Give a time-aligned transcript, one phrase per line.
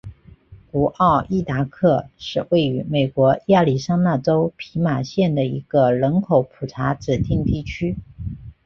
[0.71, 7.95] 古奥伊达克是位于美国亚利桑那州皮马县的一个人口普查指定地区。